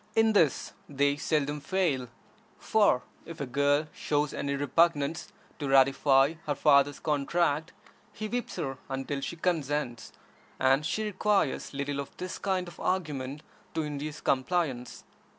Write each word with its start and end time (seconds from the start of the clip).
In 0.15 0.33
this 0.33 0.73
they 0.89 1.15
seldom 1.15 1.59
fail; 1.61 2.07
for 2.57 3.03
if 3.23 3.39
a 3.39 3.45
girl 3.45 3.85
shows 3.93 4.33
any 4.33 4.55
repugnance 4.55 5.27
to 5.59 5.69
ratify 5.69 6.33
her 6.47 6.55
father's 6.55 6.99
contract, 6.99 7.71
he 8.11 8.27
whips 8.27 8.55
her 8.55 8.79
until 8.89 9.21
she 9.21 9.35
consents, 9.35 10.11
and 10.59 10.87
she 10.87 11.03
requires 11.03 11.75
little 11.75 11.99
of 11.99 12.17
this 12.17 12.39
kind 12.39 12.67
of 12.67 12.79
argument 12.79 13.43
to 13.75 13.83
induce 13.83 14.21
compliance. 14.21 15.03